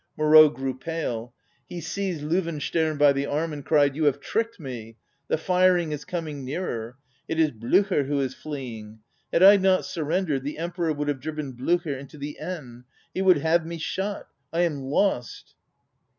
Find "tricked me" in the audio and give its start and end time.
4.19-4.97